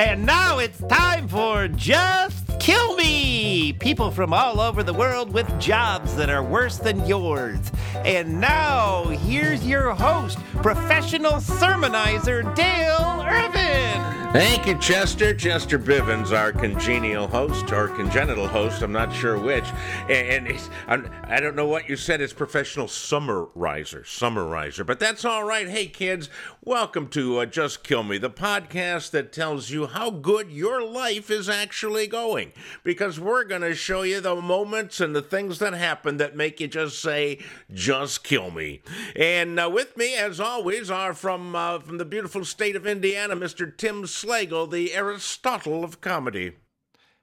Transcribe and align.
And 0.00 0.24
now 0.24 0.60
it's 0.60 0.78
time 0.88 1.28
for 1.28 1.68
Just 1.68 2.58
Kill 2.58 2.96
Me! 2.96 3.74
People 3.74 4.10
from 4.10 4.32
all 4.32 4.58
over 4.58 4.82
the 4.82 4.94
world 4.94 5.30
with 5.30 5.60
jobs 5.60 6.16
that 6.16 6.30
are 6.30 6.42
worse 6.42 6.78
than 6.78 7.06
yours. 7.06 7.58
And 7.96 8.40
now, 8.40 9.04
here's 9.04 9.62
your 9.66 9.92
host, 9.92 10.38
professional 10.62 11.32
sermonizer 11.32 12.56
Dale 12.56 13.26
Irvin. 13.28 14.19
Thank 14.32 14.68
you, 14.68 14.78
Chester. 14.78 15.34
Chester 15.34 15.76
Bivens, 15.76 16.30
our 16.30 16.52
congenial 16.52 17.26
host 17.26 17.72
or 17.72 17.88
congenital 17.88 18.46
host, 18.46 18.80
I'm 18.80 18.92
not 18.92 19.12
sure 19.12 19.36
which. 19.36 19.64
And, 20.08 20.56
and 20.86 21.10
I 21.24 21.40
don't 21.40 21.56
know 21.56 21.66
what 21.66 21.88
you 21.88 21.96
said, 21.96 22.20
it's 22.20 22.32
professional 22.32 22.86
summarizer, 22.86 24.04
summarizer. 24.04 24.84
But 24.84 25.00
that's 25.00 25.24
all 25.24 25.42
right. 25.42 25.68
Hey, 25.68 25.88
kids, 25.88 26.28
welcome 26.62 27.08
to 27.08 27.38
uh, 27.38 27.46
Just 27.46 27.82
Kill 27.82 28.04
Me, 28.04 28.18
the 28.18 28.30
podcast 28.30 29.10
that 29.10 29.32
tells 29.32 29.70
you 29.70 29.88
how 29.88 30.10
good 30.10 30.52
your 30.52 30.80
life 30.80 31.28
is 31.28 31.48
actually 31.48 32.06
going. 32.06 32.52
Because 32.84 33.18
we're 33.18 33.42
going 33.42 33.62
to 33.62 33.74
show 33.74 34.02
you 34.02 34.20
the 34.20 34.36
moments 34.36 35.00
and 35.00 35.14
the 35.14 35.22
things 35.22 35.58
that 35.58 35.72
happen 35.72 36.18
that 36.18 36.36
make 36.36 36.60
you 36.60 36.68
just 36.68 37.02
say, 37.02 37.40
just 37.74 38.22
kill 38.22 38.52
me. 38.52 38.82
And 39.16 39.58
uh, 39.58 39.68
with 39.72 39.96
me, 39.96 40.14
as 40.14 40.38
always, 40.38 40.88
are 40.88 41.14
from, 41.14 41.56
uh, 41.56 41.80
from 41.80 41.98
the 41.98 42.04
beautiful 42.04 42.44
state 42.44 42.76
of 42.76 42.86
Indiana, 42.86 43.34
Mr. 43.34 43.76
Tim 43.76 44.06
Slagle, 44.20 44.70
the 44.70 44.92
Aristotle 44.92 45.82
of 45.82 46.02
comedy. 46.02 46.52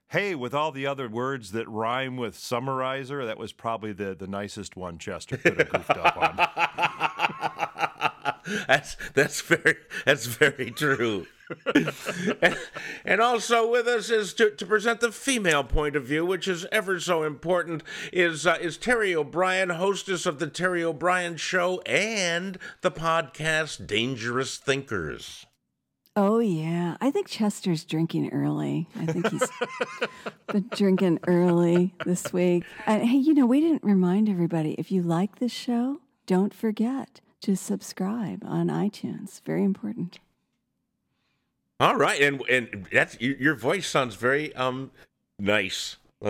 Hey, 0.09 0.33
with 0.33 0.55
all 0.55 0.71
the 0.71 0.87
other 0.87 1.07
words 1.07 1.51
that 1.51 1.69
rhyme 1.69 2.17
with 2.17 2.35
summarizer, 2.35 3.23
that 3.23 3.37
was 3.37 3.53
probably 3.53 3.93
the, 3.93 4.15
the 4.15 4.25
nicest 4.25 4.75
one 4.75 4.97
Chester 4.97 5.37
could 5.37 5.59
have 5.59 5.69
goofed 5.69 5.91
up 5.91 6.17
on. 6.17 6.37
that's 8.67 8.95
that's 9.13 9.41
very 9.41 9.75
that's 10.05 10.25
very 10.25 10.71
true. 10.71 11.27
and, 12.41 12.57
and, 13.05 13.21
also 13.21 13.69
with 13.69 13.87
us 13.87 14.09
is 14.09 14.33
to, 14.33 14.49
to 14.49 14.65
present 14.65 14.99
the 14.99 15.11
female 15.11 15.63
point 15.63 15.95
of 15.95 16.05
view, 16.05 16.25
which 16.25 16.47
is 16.47 16.65
ever 16.71 16.99
so 16.99 17.21
important, 17.21 17.83
is 18.11 18.47
uh, 18.47 18.57
is 18.59 18.75
Terry 18.75 19.15
O'Brien, 19.15 19.69
hostess 19.69 20.25
of 20.25 20.39
the 20.39 20.47
Terry 20.47 20.83
O'Brien 20.83 21.37
Show 21.37 21.79
and 21.81 22.57
the 22.81 22.91
podcast 22.91 23.85
Dangerous 23.85 24.57
Thinkers. 24.57 25.45
Oh 26.17 26.39
yeah, 26.39 26.97
I 26.99 27.11
think 27.11 27.27
Chester's 27.27 27.85
drinking 27.85 28.31
early. 28.31 28.89
I 28.95 29.05
think 29.05 29.29
he's 29.29 29.47
been 30.47 30.67
drinking 30.71 31.19
early 31.27 31.93
this 32.05 32.33
week. 32.33 32.63
And 32.87 33.03
hey, 33.03 33.17
you 33.17 33.35
know, 33.35 33.45
we 33.45 33.61
didn't 33.61 33.83
remind 33.83 34.27
everybody 34.27 34.71
if 34.79 34.91
you 34.91 35.03
like 35.03 35.37
this 35.37 35.51
show, 35.51 36.01
don't 36.25 36.55
forget 36.55 37.21
to 37.41 37.55
subscribe 37.55 38.43
on 38.43 38.65
iTunes. 38.69 39.43
Very 39.43 39.63
important. 39.63 40.17
All 41.79 41.95
right, 41.95 42.19
and 42.19 42.41
and 42.49 42.87
that's 42.91 43.21
your 43.21 43.53
voice 43.53 43.87
sounds 43.87 44.15
very 44.15 44.55
um 44.55 44.89
nice. 45.37 45.97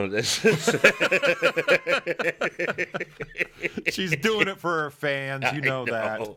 She's 3.90 4.18
doing 4.18 4.50
it 4.50 4.58
for 4.58 4.82
her 4.82 4.92
fans, 4.92 5.46
you 5.54 5.62
know, 5.62 5.86
know. 5.86 5.94
that 5.94 6.30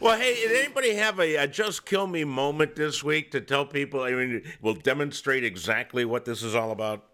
well, 0.00 0.18
hey, 0.18 0.34
did 0.34 0.64
anybody 0.64 0.94
have 0.94 1.18
a, 1.18 1.36
a, 1.36 1.46
just 1.46 1.86
kill 1.86 2.06
me 2.06 2.24
moment 2.24 2.76
this 2.76 3.02
week 3.02 3.30
to 3.30 3.40
tell 3.40 3.64
people? 3.64 4.02
I 4.02 4.12
mean, 4.12 4.42
will 4.60 4.74
demonstrate 4.74 5.44
exactly 5.44 6.04
what 6.04 6.24
this 6.24 6.42
is 6.42 6.54
all 6.54 6.70
about. 6.70 7.04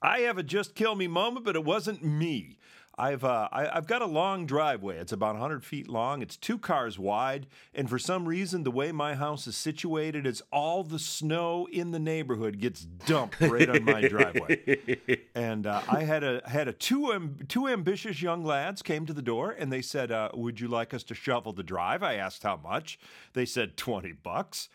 I 0.00 0.20
have 0.20 0.38
a 0.38 0.42
just 0.42 0.74
kill 0.74 0.94
me 0.94 1.06
moment, 1.06 1.44
but 1.44 1.56
it 1.56 1.64
wasn't 1.64 2.04
me. 2.04 2.58
I've 2.96 3.24
uh, 3.24 3.48
I, 3.50 3.74
have 3.74 3.86
got 3.86 4.02
a 4.02 4.06
long 4.06 4.46
driveway. 4.46 4.98
It's 4.98 5.12
about 5.12 5.34
100 5.34 5.64
feet 5.64 5.88
long. 5.88 6.22
It's 6.22 6.36
two 6.36 6.58
cars 6.58 6.98
wide, 6.98 7.46
and 7.74 7.90
for 7.90 7.98
some 7.98 8.28
reason, 8.28 8.62
the 8.62 8.70
way 8.70 8.92
my 8.92 9.14
house 9.14 9.46
is 9.46 9.56
situated, 9.56 10.26
is 10.26 10.42
all 10.52 10.84
the 10.84 10.98
snow 10.98 11.66
in 11.72 11.90
the 11.90 11.98
neighborhood 11.98 12.60
gets 12.60 12.84
dumped 12.84 13.40
right 13.40 13.68
on 13.68 13.84
my 13.84 14.06
driveway. 14.08 15.00
And 15.36 15.66
uh, 15.66 15.82
I 15.88 16.04
had 16.04 16.22
a 16.22 16.42
had 16.46 16.68
a 16.68 16.72
two 16.72 17.12
um, 17.12 17.36
two 17.48 17.66
ambitious 17.66 18.22
young 18.22 18.44
lads 18.44 18.82
came 18.82 19.04
to 19.06 19.12
the 19.12 19.22
door, 19.22 19.50
and 19.50 19.72
they 19.72 19.82
said, 19.82 20.12
uh, 20.12 20.28
"Would 20.34 20.60
you 20.60 20.68
like 20.68 20.94
us 20.94 21.02
to 21.04 21.14
shovel 21.14 21.52
the 21.52 21.64
drive?" 21.64 22.02
I 22.02 22.14
asked 22.14 22.44
how 22.44 22.56
much. 22.56 22.98
They 23.32 23.44
said 23.44 23.76
20 23.76 24.12
bucks, 24.12 24.68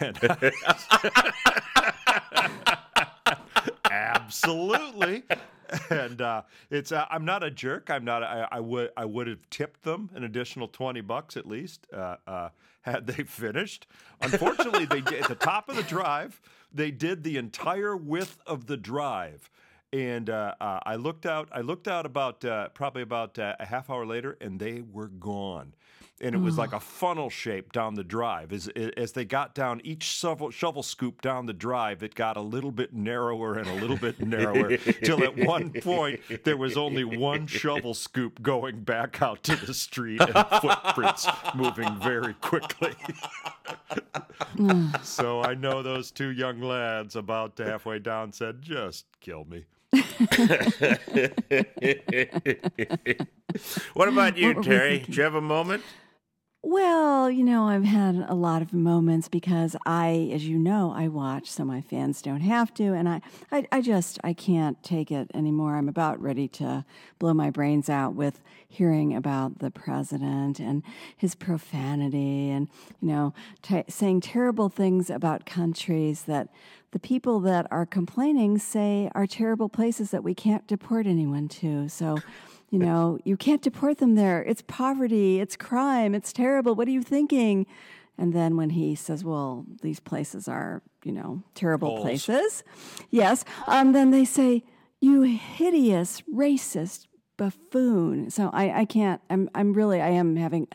and. 0.00 0.16
Absolutely. 4.24 5.22
and 5.90 6.20
uh, 6.20 6.42
it's 6.70 6.92
uh, 6.92 7.06
I'm 7.10 7.24
not 7.24 7.42
a 7.42 7.50
jerk. 7.50 7.90
I'm 7.90 8.04
not. 8.04 8.22
I, 8.22 8.48
I, 8.50 8.60
would 8.60 8.90
I 8.96 9.04
would 9.04 9.26
have 9.26 9.38
tipped 9.50 9.82
them 9.82 10.10
an 10.14 10.24
additional 10.24 10.68
twenty 10.68 11.00
bucks 11.00 11.36
at 11.36 11.46
least 11.46 11.86
uh, 11.92 12.16
uh 12.26 12.48
had 12.82 13.06
they 13.06 13.22
finished. 13.24 13.86
Unfortunately, 14.20 14.84
they 14.84 15.00
did, 15.00 15.22
at 15.22 15.28
the 15.28 15.34
top 15.34 15.68
of 15.68 15.76
the 15.76 15.82
drive. 15.82 16.40
They 16.72 16.90
did 16.90 17.22
the 17.22 17.36
entire 17.36 17.96
width 17.96 18.38
of 18.46 18.66
the 18.66 18.76
drive, 18.76 19.48
and 19.92 20.28
uh, 20.28 20.54
uh, 20.60 20.80
I 20.84 20.96
looked 20.96 21.24
out. 21.24 21.48
I 21.52 21.60
looked 21.60 21.88
out 21.88 22.04
about 22.04 22.40
probably 22.74 23.02
about 23.02 23.38
a 23.38 23.56
half 23.60 23.88
hour 23.90 24.04
later, 24.04 24.36
and 24.40 24.58
they 24.58 24.82
were 24.82 25.08
gone 25.08 25.74
and 26.20 26.34
it 26.34 26.38
was 26.38 26.56
like 26.56 26.72
a 26.72 26.80
funnel 26.80 27.28
shape 27.28 27.72
down 27.72 27.94
the 27.94 28.04
drive. 28.04 28.52
As 28.52 28.68
as 28.96 29.12
they 29.12 29.24
got 29.24 29.54
down 29.54 29.80
each 29.82 30.04
shovel, 30.04 30.50
shovel 30.50 30.82
scoop 30.82 31.20
down 31.20 31.46
the 31.46 31.52
drive, 31.52 32.02
it 32.02 32.14
got 32.14 32.36
a 32.36 32.40
little 32.40 32.70
bit 32.70 32.94
narrower 32.94 33.58
and 33.58 33.68
a 33.68 33.74
little 33.74 33.96
bit 33.96 34.20
narrower 34.20 34.76
till 34.76 35.22
at 35.24 35.36
one 35.36 35.70
point 35.70 36.20
there 36.44 36.56
was 36.56 36.76
only 36.76 37.04
one 37.04 37.46
shovel 37.46 37.94
scoop 37.94 38.40
going 38.42 38.82
back 38.82 39.20
out 39.22 39.42
to 39.42 39.56
the 39.66 39.74
street 39.74 40.20
and 40.20 40.46
footprints 40.60 41.26
moving 41.54 41.98
very 42.00 42.34
quickly. 42.34 42.94
so 45.02 45.42
I 45.42 45.54
know 45.54 45.82
those 45.82 46.12
two 46.12 46.30
young 46.30 46.60
lads 46.60 47.16
about 47.16 47.58
halfway 47.58 47.98
down 47.98 48.32
said, 48.32 48.62
"Just 48.62 49.06
kill 49.20 49.44
me." 49.44 49.64
what 53.94 54.08
about 54.08 54.36
you, 54.36 54.62
Terry? 54.62 55.00
Do 55.00 55.12
you 55.12 55.22
have 55.22 55.34
a 55.34 55.40
moment? 55.40 55.82
Well, 56.66 57.30
you 57.30 57.44
know, 57.44 57.68
I've 57.68 57.84
had 57.84 58.24
a 58.26 58.34
lot 58.34 58.62
of 58.62 58.72
moments 58.72 59.28
because 59.28 59.76
I, 59.84 60.30
as 60.32 60.48
you 60.48 60.58
know, 60.58 60.94
I 60.96 61.08
watch 61.08 61.50
so 61.50 61.62
my 61.62 61.82
fans 61.82 62.22
don't 62.22 62.40
have 62.40 62.72
to, 62.74 62.94
and 62.94 63.06
I, 63.06 63.20
I, 63.52 63.66
I 63.70 63.80
just 63.82 64.18
I 64.24 64.32
can't 64.32 64.82
take 64.82 65.10
it 65.10 65.30
anymore. 65.34 65.76
I'm 65.76 65.90
about 65.90 66.18
ready 66.22 66.48
to 66.48 66.86
blow 67.18 67.34
my 67.34 67.50
brains 67.50 67.90
out 67.90 68.14
with 68.14 68.40
hearing 68.66 69.14
about 69.14 69.58
the 69.58 69.70
president 69.70 70.58
and 70.58 70.82
his 71.14 71.34
profanity, 71.34 72.48
and 72.48 72.68
you 72.98 73.08
know, 73.08 73.34
t- 73.60 73.84
saying 73.86 74.22
terrible 74.22 74.70
things 74.70 75.10
about 75.10 75.44
countries 75.44 76.22
that 76.22 76.48
the 76.92 76.98
people 76.98 77.40
that 77.40 77.66
are 77.70 77.84
complaining 77.84 78.56
say 78.56 79.10
are 79.14 79.26
terrible 79.26 79.68
places 79.68 80.12
that 80.12 80.24
we 80.24 80.32
can't 80.32 80.66
deport 80.66 81.06
anyone 81.06 81.46
to. 81.48 81.90
So 81.90 82.22
you 82.70 82.78
know, 82.78 83.18
you 83.24 83.36
can't 83.36 83.62
deport 83.62 83.98
them 83.98 84.14
there. 84.14 84.42
It's 84.42 84.62
poverty, 84.66 85.40
it's 85.40 85.56
crime, 85.56 86.14
it's 86.14 86.32
terrible. 86.32 86.74
What 86.74 86.88
are 86.88 86.92
you 86.92 87.02
thinking? 87.02 87.66
And 88.18 88.32
then 88.32 88.56
when 88.56 88.70
he 88.70 88.94
says, 88.94 89.24
well, 89.24 89.64
these 89.82 90.00
places 90.00 90.48
are, 90.48 90.82
you 91.04 91.12
know, 91.12 91.42
terrible 91.54 91.88
Holes. 91.90 92.02
places, 92.02 92.64
yes, 93.10 93.44
um, 93.66 93.92
then 93.92 94.10
they 94.10 94.24
say, 94.24 94.62
you 95.00 95.22
hideous, 95.22 96.22
racist 96.32 97.06
buffoon. 97.36 98.30
So 98.30 98.50
I, 98.52 98.80
I 98.80 98.84
can't, 98.84 99.20
I'm, 99.28 99.50
I'm 99.54 99.72
really, 99.72 100.00
I 100.00 100.10
am 100.10 100.36
having 100.36 100.68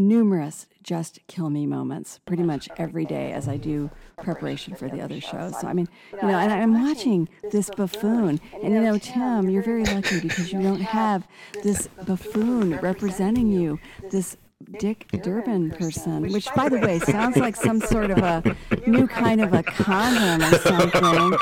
numerous 0.00 0.66
just 0.82 1.20
kill 1.26 1.50
me 1.50 1.66
moments 1.66 2.18
pretty 2.24 2.42
much 2.42 2.68
every 2.78 3.04
day 3.04 3.32
as 3.32 3.46
I 3.46 3.56
do 3.56 3.90
preparation 4.16 4.74
for 4.74 4.88
the 4.88 5.00
other 5.00 5.20
shows. 5.20 5.58
So, 5.60 5.68
I 5.68 5.72
mean, 5.72 5.88
you 6.12 6.26
know, 6.26 6.38
and 6.38 6.52
I'm 6.52 6.86
watching 6.86 7.28
this 7.50 7.70
buffoon. 7.70 8.40
And, 8.62 8.74
you 8.74 8.80
know, 8.80 8.98
Tim, 8.98 9.48
you're 9.48 9.62
very 9.62 9.84
lucky 9.84 10.20
because 10.20 10.52
you 10.52 10.62
don't 10.62 10.80
have 10.80 11.28
this 11.62 11.88
buffoon 12.06 12.76
representing 12.78 13.52
you, 13.52 13.78
this 14.10 14.36
Dick 14.78 15.06
Durbin 15.22 15.70
person, 15.70 16.30
which, 16.32 16.46
by 16.54 16.68
the 16.68 16.78
way, 16.78 16.98
sounds 16.98 17.36
like 17.36 17.56
some 17.56 17.80
sort 17.80 18.10
of 18.10 18.18
a 18.18 18.56
new 18.86 19.06
kind 19.08 19.40
of 19.40 19.54
a 19.54 19.62
condom 19.62 20.42
or 20.42 20.58
something. 20.58 21.38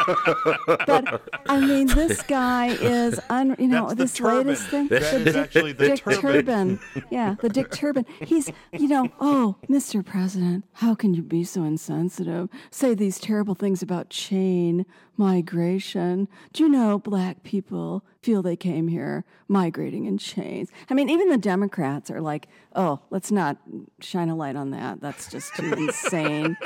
But 0.87 1.23
I 1.47 1.61
mean, 1.61 1.89
this 1.89 2.23
guy 2.23 2.69
is, 2.69 3.19
un, 3.29 3.57
you 3.59 3.67
know, 3.67 3.89
That's 3.89 4.15
this 4.15 4.21
latest 4.21 4.69
thing. 4.69 4.89
That 4.89 5.25
the 5.25 5.25
Dick, 5.25 5.37
actually 5.37 5.73
the 5.73 5.89
Dick 5.89 6.05
turban. 6.05 6.79
Yeah, 7.11 7.35
the 7.41 7.49
Dick 7.49 7.71
Turban. 7.73 8.07
He's, 8.21 8.51
you 8.73 8.89
know, 8.89 9.09
oh, 9.21 9.57
Mr. 9.69 10.05
President, 10.05 10.65
how 10.75 10.95
can 10.95 11.13
you 11.13 11.23
be 11.23 11.43
so 11.43 11.65
insensitive? 11.65 12.49
Say 12.71 12.95
these 12.95 13.19
terrible 13.19 13.55
things 13.55 13.83
about 13.83 14.11
chain 14.11 14.87
migration. 15.19 16.29
Do 16.53 16.63
you 16.63 16.69
know 16.69 16.99
black 16.99 17.43
people 17.43 18.05
feel 18.23 18.43
they 18.43 18.57
came 18.57 18.89
here 18.89 19.25
migrating 19.47 20.05
in 20.05 20.19
chains. 20.19 20.71
I 20.91 20.95
mean, 20.95 21.09
even 21.09 21.29
the 21.29 21.39
Democrats 21.39 22.11
are 22.11 22.21
like, 22.21 22.49
oh, 22.75 23.01
let's 23.11 23.31
not 23.31 23.57
shine 24.01 24.29
a 24.29 24.37
light 24.37 24.57
on 24.57 24.71
that. 24.73 25.01
That's 25.01 25.31
just 25.31 25.55
too 25.55 25.73
insane. 25.77 26.57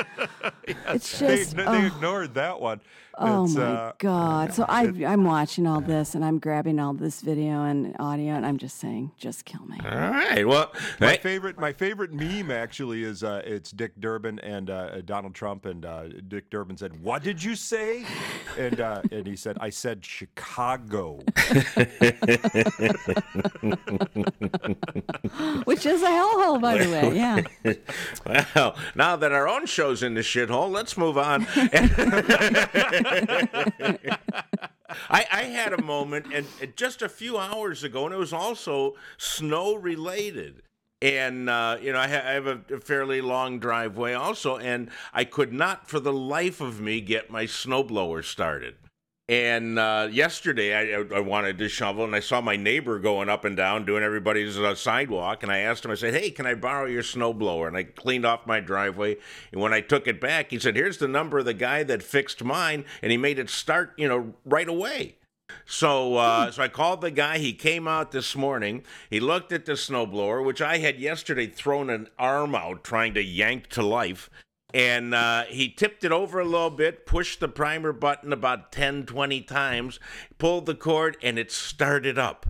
It's 0.64 1.18
They, 1.18 1.36
just. 1.36 1.56
they 1.56 1.64
oh. 1.64 1.86
ignored 1.86 2.34
that 2.34 2.60
one. 2.60 2.80
Oh 3.18 3.44
It's, 3.44 3.54
my 3.54 3.62
uh, 3.62 3.92
God! 3.98 4.54
So 4.54 4.64
I, 4.66 4.84
I'm 5.06 5.24
watching 5.24 5.66
all 5.66 5.82
this, 5.82 6.14
and 6.14 6.24
I'm 6.24 6.38
grabbing 6.38 6.80
all 6.80 6.94
this 6.94 7.20
video 7.20 7.62
and 7.64 7.94
audio, 7.98 8.32
and 8.32 8.46
I'm 8.46 8.56
just 8.56 8.80
saying, 8.80 9.12
just 9.18 9.44
kill 9.44 9.66
me. 9.66 9.78
All 9.84 9.90
right. 9.90 10.48
Well, 10.48 10.72
My 10.98 11.10
hey, 11.10 11.16
favorite, 11.18 11.58
my 11.58 11.74
favorite 11.74 12.14
meme 12.14 12.50
actually 12.50 13.02
is 13.02 13.22
uh, 13.22 13.42
it's 13.44 13.70
Dick 13.70 14.00
Durbin 14.00 14.38
and 14.38 14.70
uh, 14.70 15.02
Donald 15.02 15.34
Trump, 15.34 15.66
and 15.66 15.84
uh, 15.84 16.08
Dick 16.26 16.48
Durbin 16.48 16.78
said, 16.78 17.02
"What 17.02 17.22
did 17.22 17.44
you 17.44 17.54
say?" 17.54 18.06
And 18.58 18.80
uh, 18.80 19.02
and 19.10 19.26
he 19.26 19.36
said, 19.36 19.56
"I 19.60 19.70
said 19.70 20.04
Chicago." 20.04 21.16
Which 25.64 25.86
is 25.86 26.02
a 26.02 26.08
hellhole, 26.08 26.60
by 26.60 26.78
the 26.78 26.90
way. 26.90 27.16
Yeah. 27.16 27.42
well, 28.54 28.76
now 28.94 29.16
that 29.16 29.32
our 29.32 29.48
own 29.48 29.66
show's 29.66 30.02
in 30.02 30.14
the 30.14 30.20
shithole, 30.20 30.70
let's 30.70 30.96
move 30.96 31.16
on. 31.16 31.46
I, 35.10 35.26
I 35.30 35.42
had 35.44 35.72
a 35.72 35.82
moment, 35.82 36.26
and, 36.32 36.46
and 36.60 36.76
just 36.76 37.02
a 37.02 37.08
few 37.08 37.38
hours 37.38 37.82
ago, 37.82 38.04
and 38.04 38.14
it 38.14 38.18
was 38.18 38.32
also 38.32 38.94
snow 39.16 39.74
related. 39.74 40.62
And 41.02 41.50
uh, 41.50 41.78
you 41.82 41.92
know, 41.92 41.98
I, 41.98 42.06
ha- 42.06 42.22
I 42.24 42.32
have 42.32 42.46
a, 42.46 42.60
fairly 42.80 43.20
long 43.20 43.58
driveway 43.58 44.12
also, 44.12 44.56
and 44.56 44.88
I 45.12 45.24
could 45.24 45.52
not, 45.52 45.90
for 45.90 45.98
the 45.98 46.12
life 46.12 46.60
of 46.60 46.80
me, 46.80 47.00
get 47.00 47.28
my 47.28 47.44
snowblower 47.44 48.24
started. 48.24 48.76
And 49.28 49.80
uh, 49.80 50.08
yesterday, 50.12 50.94
I, 50.94 51.16
I 51.16 51.18
wanted 51.18 51.58
to 51.58 51.68
shovel, 51.68 52.04
and 52.04 52.14
I 52.14 52.20
saw 52.20 52.40
my 52.40 52.54
neighbor 52.54 53.00
going 53.00 53.28
up 53.28 53.44
and 53.44 53.56
down 53.56 53.84
doing 53.84 54.04
everybody's 54.04 54.56
uh, 54.56 54.76
sidewalk. 54.76 55.42
And 55.42 55.50
I 55.50 55.58
asked 55.58 55.84
him, 55.84 55.90
I 55.90 55.96
said, 55.96 56.14
"Hey, 56.14 56.30
can 56.30 56.46
I 56.46 56.54
borrow 56.54 56.86
your 56.86 57.02
snowblower?" 57.02 57.66
And 57.66 57.76
I 57.76 57.82
cleaned 57.82 58.24
off 58.24 58.46
my 58.46 58.60
driveway. 58.60 59.16
And 59.50 59.60
when 59.60 59.72
I 59.72 59.80
took 59.80 60.06
it 60.06 60.20
back, 60.20 60.50
he 60.50 60.60
said, 60.60 60.76
"Here's 60.76 60.98
the 60.98 61.08
number 61.08 61.40
of 61.40 61.46
the 61.46 61.54
guy 61.54 61.82
that 61.82 62.04
fixed 62.04 62.44
mine, 62.44 62.84
and 63.02 63.10
he 63.10 63.18
made 63.18 63.40
it 63.40 63.50
start, 63.50 63.92
you 63.96 64.06
know, 64.06 64.34
right 64.44 64.68
away." 64.68 65.16
So, 65.64 66.16
uh, 66.16 66.50
so 66.50 66.62
I 66.62 66.68
called 66.68 67.00
the 67.00 67.10
guy. 67.10 67.38
He 67.38 67.52
came 67.52 67.86
out 67.88 68.12
this 68.12 68.34
morning. 68.36 68.84
He 69.10 69.20
looked 69.20 69.52
at 69.52 69.66
the 69.66 69.72
snowblower, 69.72 70.44
which 70.44 70.60
I 70.60 70.78
had 70.78 70.98
yesterday 70.98 71.46
thrown 71.46 71.90
an 71.90 72.08
arm 72.18 72.54
out 72.54 72.84
trying 72.84 73.14
to 73.14 73.22
yank 73.22 73.68
to 73.68 73.82
life. 73.82 74.28
And 74.74 75.14
uh, 75.14 75.44
he 75.44 75.68
tipped 75.68 76.02
it 76.02 76.12
over 76.12 76.40
a 76.40 76.44
little 76.46 76.70
bit, 76.70 77.04
pushed 77.04 77.40
the 77.40 77.48
primer 77.48 77.92
button 77.92 78.32
about 78.32 78.72
10, 78.72 79.04
20 79.04 79.42
times, 79.42 80.00
pulled 80.38 80.64
the 80.66 80.74
cord, 80.74 81.16
and 81.22 81.38
it 81.38 81.52
started 81.52 82.18
up. 82.18 82.46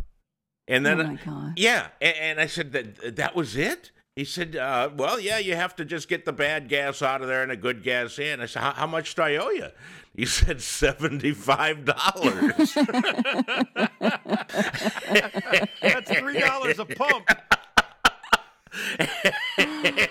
And 0.68 0.86
then, 0.86 1.00
Oh 1.00 1.04
my 1.04 1.18
God. 1.24 1.52
yeah, 1.56 1.88
and, 2.00 2.16
and 2.16 2.40
I 2.40 2.46
said 2.46 2.70
that 2.72 3.16
that 3.16 3.34
was 3.34 3.56
it. 3.56 3.90
He 4.14 4.24
said, 4.24 4.56
uh, 4.56 4.90
"Well, 4.94 5.18
yeah, 5.18 5.38
you 5.38 5.56
have 5.56 5.74
to 5.76 5.86
just 5.86 6.06
get 6.08 6.24
the 6.26 6.32
bad 6.32 6.68
gas 6.68 7.00
out 7.00 7.22
of 7.22 7.28
there 7.28 7.42
and 7.42 7.50
a 7.50 7.56
good 7.56 7.82
gas 7.82 8.18
in." 8.18 8.40
I 8.40 8.46
said, 8.46 8.60
"How, 8.60 8.72
how 8.72 8.86
much 8.86 9.14
do 9.14 9.22
I 9.22 9.36
owe 9.36 9.50
you?" 9.50 9.68
He 10.14 10.26
said, 10.26 10.60
75 10.60 11.86
dollars." 11.86 12.74
That's 15.80 16.10
three 16.10 16.40
dollars 16.40 16.78
a 16.78 16.84
pump. 16.84 17.26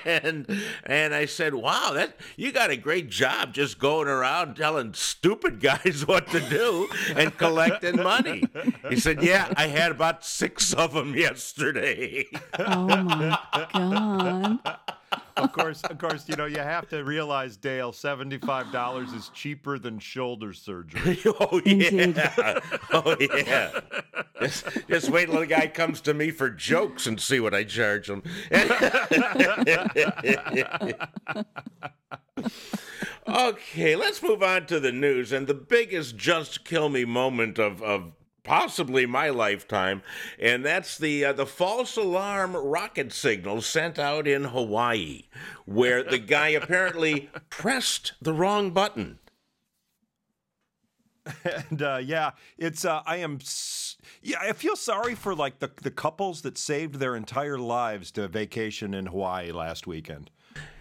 and 0.06 0.62
and 0.86 1.14
I 1.14 1.26
said, 1.26 1.54
"Wow, 1.54 1.92
that 1.94 2.16
you 2.36 2.52
got 2.52 2.70
a 2.70 2.78
great 2.78 3.10
job 3.10 3.54
just 3.54 3.80
going 3.80 4.08
around 4.08 4.56
telling 4.56 4.94
stupid 4.94 5.60
guys 5.60 6.04
what 6.08 6.28
to 6.30 6.40
do 6.40 6.88
and 7.16 7.38
collecting 7.38 7.98
money." 7.98 8.44
He 8.90 9.00
said, 9.00 9.24
"Yeah, 9.24 9.52
I 9.56 9.68
had 9.68 9.92
about 9.92 10.26
six 10.26 10.74
of 10.74 10.94
them 10.94 11.16
yesterday." 11.16 12.28
Oh 12.58 12.86
my 12.86 13.38
God! 13.74 14.60
Of 15.38 15.54
course, 15.54 15.82
of 15.84 15.98
course, 15.98 16.28
you 16.28 16.36
know 16.36 16.46
you 16.46 16.60
have 16.60 16.88
to 16.90 17.04
realize, 17.04 17.58
Dale, 17.58 17.92
seventy-five 17.92 18.72
dollars 18.72 19.14
is 19.14 19.30
cheaper 19.30 19.80
than 19.80 20.00
shoulder 20.00 20.54
surgery. 20.54 21.20
oh 21.26 21.62
Indeed. 21.66 22.16
yeah, 22.18 22.60
oh 22.94 23.16
yeah. 23.20 23.80
Just, 24.42 24.66
just 24.88 25.10
wait 25.10 25.28
till 25.28 25.40
the 25.40 25.48
guy 25.48 25.68
comes 25.68 26.02
to 26.02 26.14
me 26.14 26.32
for 26.32 26.50
jokes 26.50 27.06
and 27.08 27.20
see 27.20 27.40
what 27.40 27.54
I 27.54 27.64
charge 27.64 28.10
him. 28.10 28.24
okay, 33.28 33.96
let's 33.96 34.24
move 34.24 34.42
on 34.42 34.66
to 34.68 34.80
the 34.80 34.92
news 34.92 35.32
and 35.32 35.48
the 35.48 35.54
biggest 35.54 36.18
just 36.18 36.66
kill 36.66 36.90
me 36.90 37.06
moment 37.06 37.60
of 37.60 37.82
of 37.84 38.14
possibly 38.44 39.06
my 39.06 39.30
lifetime, 39.30 40.02
and 40.40 40.66
that's 40.66 40.98
the 40.98 41.26
uh, 41.26 41.34
the 41.34 41.46
false 41.46 41.98
alarm 41.98 42.56
rocket 42.56 43.14
signal 43.14 43.62
sent 43.62 44.00
out 44.00 44.28
in 44.28 44.46
Hawaii, 44.46 45.24
where 45.66 46.04
the 46.04 46.20
guy 46.20 46.50
apparently 46.50 47.30
pressed 47.50 48.14
the 48.22 48.34
wrong 48.34 48.72
button. 48.72 49.20
And 51.44 51.82
uh, 51.82 52.00
yeah, 52.04 52.32
it's 52.58 52.84
uh, 52.84 53.02
I 53.06 53.18
am. 53.18 53.40
Yeah, 54.24 54.38
I 54.42 54.54
feel 54.54 54.76
sorry 54.76 55.16
for 55.16 55.36
like 55.36 55.60
the 55.60 55.70
the 55.82 55.92
couples 55.92 56.42
that 56.42 56.58
saved 56.58 56.96
their 56.96 57.16
entire 57.16 57.60
lives 57.60 58.12
to 58.12 58.28
vacation 58.28 58.94
in 58.94 59.06
Hawaii 59.06 59.52
last 59.52 59.86
weekend. 59.86 60.32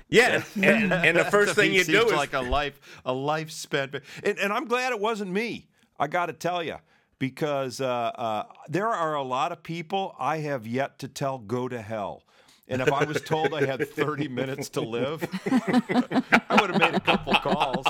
Yeah, 0.09 0.43
and, 0.56 0.93
and 0.93 1.17
the 1.17 1.25
first 1.27 1.55
thing 1.55 1.73
you 1.73 1.85
do 1.85 2.06
is 2.06 2.13
like 2.13 2.33
a 2.33 2.41
life 2.41 2.81
a 3.05 3.13
life 3.13 3.51
spent. 3.51 3.95
And, 4.25 4.39
and 4.39 4.53
I'm 4.53 4.67
glad 4.67 4.93
it 4.93 5.01
wasn't 5.01 5.31
me. 5.31 5.69
I 5.99 6.06
got 6.06 6.27
to 6.27 6.33
tell 6.33 6.63
you. 6.63 6.77
Because 7.20 7.81
uh, 7.81 7.87
uh, 7.87 8.44
there 8.69 8.88
are 8.88 9.14
a 9.14 9.22
lot 9.22 9.52
of 9.52 9.62
people 9.62 10.17
I 10.19 10.38
have 10.38 10.67
yet 10.67 10.99
to 10.99 11.06
tell 11.06 11.38
go 11.38 11.69
to 11.69 11.81
hell. 11.81 12.25
And 12.67 12.82
if 12.82 12.93
I 12.93 13.05
was 13.05 13.20
told 13.20 13.55
I 13.55 13.67
had 13.67 13.88
30 13.88 14.26
minutes 14.40 14.69
to 14.70 14.81
live, 14.81 15.22
I 15.46 16.58
would 16.61 16.70
have 16.70 16.78
made 16.81 16.94
a 16.94 17.00
couple 17.00 17.34
calls. 17.34 17.87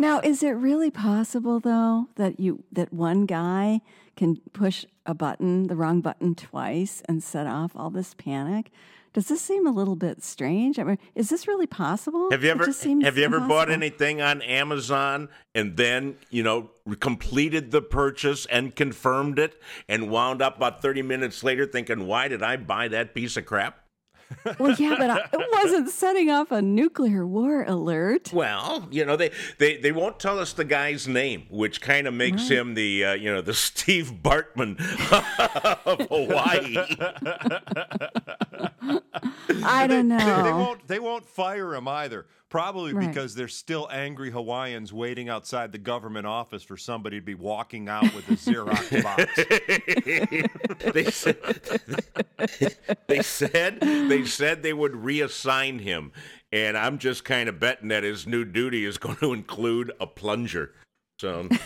Now, 0.00 0.20
is 0.20 0.42
it 0.42 0.50
really 0.50 0.90
possible 0.90 1.60
though 1.60 2.08
that 2.16 2.40
you 2.40 2.64
that 2.72 2.92
one 2.92 3.26
guy 3.26 3.80
can 4.16 4.36
push 4.52 4.84
a 5.06 5.14
button, 5.14 5.68
the 5.68 5.76
wrong 5.76 6.00
button 6.00 6.34
twice 6.34 7.02
and 7.06 7.22
set 7.22 7.46
off 7.46 7.72
all 7.74 7.90
this 7.90 8.12
panic? 8.12 8.70
Does 9.14 9.28
this 9.28 9.40
seem 9.40 9.64
a 9.64 9.70
little 9.70 9.94
bit 9.94 10.24
strange? 10.24 10.80
I 10.80 10.82
mean, 10.82 10.98
is 11.14 11.30
this 11.30 11.46
really 11.46 11.68
possible? 11.68 12.32
Have 12.32 12.42
you 12.42 12.50
ever 12.50 12.66
have 12.66 13.16
you 13.16 13.24
ever 13.24 13.38
bought 13.38 13.70
anything 13.70 14.20
on 14.20 14.42
Amazon 14.42 15.28
and 15.54 15.76
then 15.76 16.16
you 16.30 16.42
know 16.42 16.70
completed 16.98 17.70
the 17.70 17.80
purchase 17.80 18.44
and 18.46 18.74
confirmed 18.74 19.38
it 19.38 19.54
and 19.88 20.10
wound 20.10 20.42
up 20.42 20.56
about 20.56 20.82
thirty 20.82 21.00
minutes 21.00 21.44
later 21.44 21.64
thinking, 21.64 22.08
why 22.08 22.26
did 22.26 22.42
I 22.42 22.56
buy 22.56 22.88
that 22.88 23.14
piece 23.14 23.36
of 23.36 23.46
crap? 23.46 23.83
Well, 24.58 24.74
yeah, 24.78 24.94
but 24.98 25.10
I, 25.10 25.18
it 25.32 25.48
wasn't 25.52 25.88
setting 25.90 26.30
off 26.30 26.50
a 26.50 26.60
nuclear 26.62 27.26
war 27.26 27.64
alert. 27.64 28.30
Well, 28.32 28.88
you 28.90 29.04
know 29.04 29.16
they 29.16 29.30
they, 29.58 29.76
they 29.76 29.92
won't 29.92 30.18
tell 30.18 30.38
us 30.38 30.52
the 30.52 30.64
guy's 30.64 31.08
name, 31.08 31.46
which 31.50 31.80
kind 31.80 32.06
of 32.06 32.14
makes 32.14 32.48
him 32.48 32.74
the 32.74 33.04
uh, 33.04 33.12
you 33.14 33.32
know 33.32 33.40
the 33.40 33.54
Steve 33.64 34.20
Bartman 34.22 34.78
of 35.84 36.08
Hawaii. 36.08 36.76
I 39.64 39.86
don't 39.86 40.08
know. 40.08 40.18
They 40.18 40.50
know. 40.50 40.56
won't. 40.58 40.88
They 40.88 40.98
won't 40.98 41.26
fire 41.26 41.74
him 41.74 41.88
either. 41.88 42.26
Probably 42.54 42.92
Right. 42.92 43.08
because 43.08 43.34
there's 43.34 43.52
still 43.56 43.88
angry 43.90 44.30
Hawaiians 44.30 44.92
waiting 44.92 45.28
outside 45.28 45.72
the 45.72 45.78
government 45.78 46.24
office 46.24 46.62
for 46.62 46.76
somebody 46.76 47.18
to 47.18 47.26
be 47.26 47.34
walking 47.34 47.88
out 47.88 48.04
with 48.14 48.28
a 48.28 48.34
Xerox 48.34 49.02
box. 50.78 50.92
they 50.92 51.10
said 51.10 51.36
they 53.08 53.22
said 53.22 53.80
they 53.80 54.24
said 54.24 54.62
they 54.62 54.72
would 54.72 54.92
reassign 54.92 55.80
him, 55.80 56.12
and 56.52 56.78
I'm 56.78 56.98
just 56.98 57.24
kind 57.24 57.48
of 57.48 57.58
betting 57.58 57.88
that 57.88 58.04
his 58.04 58.24
new 58.24 58.44
duty 58.44 58.84
is 58.84 58.98
going 58.98 59.16
to 59.16 59.32
include 59.32 59.90
a 59.98 60.06
plunger. 60.06 60.74
So 61.18 61.48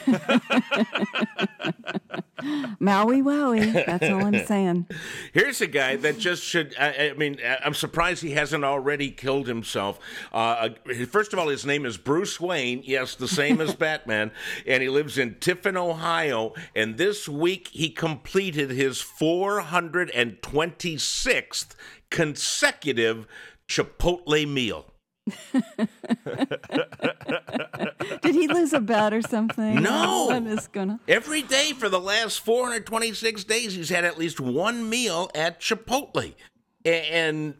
Maui 2.78 3.22
wowie. 3.22 3.72
That's 3.86 4.08
all 4.08 4.24
I'm 4.24 4.46
saying. 4.46 4.86
here's 5.32 5.60
a 5.60 5.66
guy 5.66 5.96
that 5.96 6.18
just 6.18 6.44
should. 6.44 6.74
I, 6.78 7.10
I 7.10 7.14
mean, 7.14 7.38
I'm 7.64 7.74
surprised 7.74 8.22
he 8.22 8.30
hasn't 8.32 8.64
already 8.64 9.10
killed 9.10 9.48
himself. 9.48 9.98
Uh, 10.32 10.68
uh, 10.86 11.06
first 11.10 11.32
of 11.32 11.38
all, 11.38 11.48
his 11.48 11.64
name 11.66 11.86
is 11.86 11.96
Bruce 11.96 12.38
Wayne. 12.38 12.82
Yes, 12.84 13.14
the 13.14 13.28
same 13.28 13.60
as 13.60 13.74
Batman, 13.86 14.30
and 14.66 14.82
he 14.82 14.88
lives 14.88 15.18
in 15.18 15.36
Tiffin, 15.36 15.76
Ohio. 15.76 16.54
And 16.74 16.98
this 16.98 17.28
week 17.28 17.68
he 17.68 17.90
completed 17.90 18.70
his 18.70 18.98
426th 18.98 21.74
consecutive 22.10 23.26
Chipotle 23.68 24.48
meal. 24.48 24.86
Did 28.22 28.34
he 28.34 28.48
lose 28.48 28.72
a 28.72 28.80
bet 28.80 29.12
or 29.12 29.22
something? 29.22 29.82
No. 29.82 30.26
What 30.26 30.46
is 30.46 30.68
gonna? 30.68 31.00
Every 31.08 31.42
day 31.42 31.72
for 31.72 31.88
the 31.88 32.00
last 32.00 32.40
426 32.40 33.44
days, 33.44 33.74
he's 33.74 33.90
had 33.90 34.04
at 34.04 34.18
least 34.18 34.40
one 34.40 34.88
meal 34.88 35.30
at 35.34 35.60
Chipotle. 35.60 36.34
And 36.84 37.54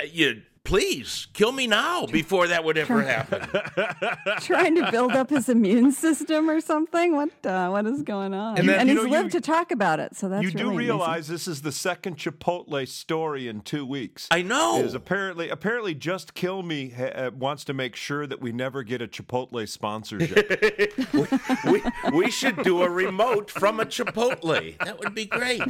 uh, 0.00 0.04
you 0.10 0.42
please 0.64 1.26
kill 1.32 1.52
me 1.52 1.66
now 1.66 2.06
before 2.06 2.46
that 2.48 2.62
would 2.64 2.78
ever 2.78 3.02
happen. 3.02 3.40
Trying 4.40 4.76
to 4.76 4.90
build 4.90 5.12
up 5.12 5.30
his 5.30 5.48
immune 5.48 5.90
system 5.92 6.48
or 6.48 6.60
something. 6.60 7.16
What 7.16 7.30
uh, 7.44 7.68
what 7.70 7.86
is 7.86 8.02
going 8.02 8.34
on? 8.34 8.58
And 8.58 8.68
then, 8.68 8.86
you 8.88 8.94
he's 8.94 9.04
know, 9.04 9.10
lived 9.10 9.34
you- 9.34 9.40
to 9.40 9.46
talk 9.46 9.72
about 9.72 10.00
it, 10.00 10.14
so 10.16 10.28
that's 10.28 10.44
you 10.44 10.50
do 10.50 10.58
really 10.58 10.68
amazing. 10.76 10.86
realize 10.86 11.28
this 11.28 11.48
is 11.48 11.62
the 11.62 11.72
second 11.72 12.16
Chipotle 12.18 12.86
story 12.86 13.48
in 13.48 13.60
two 13.62 13.84
weeks. 13.84 14.28
I 14.30 14.42
know. 14.42 14.80
Is 14.82 14.94
apparently 14.94 15.48
apparently 15.48 15.94
just 15.94 16.34
kill 16.34 16.62
me 16.62 16.90
ha- 16.90 17.04
uh, 17.14 17.30
wants 17.36 17.64
to 17.64 17.74
make 17.74 17.96
sure 17.96 18.26
that 18.26 18.40
we 18.40 18.52
never 18.52 18.82
get 18.82 19.02
a 19.02 19.08
Chipotle 19.08 19.68
sponsorship. 19.68 20.94
we, 21.64 21.82
we 22.12 22.30
should 22.30 22.62
do 22.62 22.82
a 22.82 22.88
remote 22.88 23.50
from 23.50 23.80
a 23.80 23.84
Chipotle. 23.86 24.78
That 24.78 24.98
would 25.00 25.14
be 25.14 25.26
great. 25.26 25.62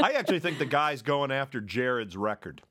I 0.00 0.12
actually 0.12 0.38
think 0.40 0.58
the 0.58 0.66
guy's 0.66 1.02
going 1.02 1.30
after 1.32 1.60
Jared's 1.60 2.16
record. 2.16 2.62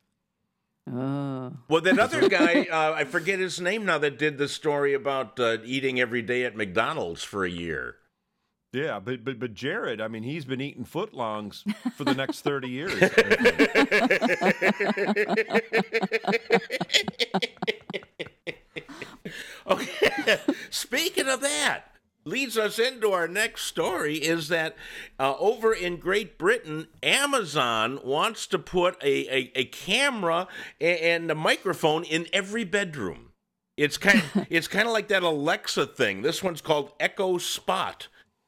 Oh. 0.89 1.53
Well, 1.67 1.82
that 1.82 2.00
other 2.00 2.29
guy, 2.29 2.67
uh, 2.72 2.94
I 2.94 3.03
forget 3.03 3.39
his 3.39 3.60
name 3.60 3.86
now, 3.86 3.98
that 3.98 4.17
did 4.17 4.38
the 4.38 4.48
story 4.48 4.94
about 4.94 5.39
uh, 5.39 5.58
eating 5.65 6.00
every 6.00 6.22
day 6.22 6.46
at 6.46 6.56
McDonald's 6.56 7.24
for 7.24 7.46
a 7.46 7.50
year. 7.50 7.96
Yeah, 8.74 9.00
but 9.00 9.24
but 9.24 9.39
but 9.39 9.53
Jared, 9.53 10.01
I 10.01 10.10
mean, 10.10 10.24
he's 10.24 10.44
been 10.44 10.60
eating 10.60 10.86
footlongs 10.86 11.63
for 11.96 12.03
the 12.03 12.13
next 12.13 12.41
thirty 12.41 12.70
years. 12.70 12.94
Okay. 19.70 20.39
Speaking 20.70 21.27
of 21.27 21.41
that, 21.41 21.91
leads 22.28 22.58
us 22.58 22.78
into 22.78 23.12
our 23.12 23.28
next 23.28 23.64
story 23.64 24.18
is 24.18 24.50
that 24.50 24.76
uh, 25.20 25.36
over 25.40 25.74
in 25.74 25.98
Great 25.98 26.38
Britain, 26.38 26.88
Amazon 27.02 28.00
wants 28.04 28.46
to 28.48 28.60
put 28.60 29.02
a, 29.02 29.34
a, 29.34 29.52
a 29.56 29.66
camera 29.66 30.48
and 30.80 31.32
a 31.32 31.36
microphone 31.36 32.04
in 32.04 32.28
every 32.34 32.64
bedroom. 32.64 33.32
It's 33.78 33.98
kind 33.98 34.20
of, 34.20 34.48
it's 34.50 34.68
kind 34.68 34.88
of 34.88 34.94
like 34.94 35.08
that 35.08 35.24
Alexa 35.24 35.88
thing. 35.88 36.22
This 36.22 36.44
one's 36.44 36.62
called 36.62 36.92
Echo 37.00 37.38
Spot. 37.38 38.08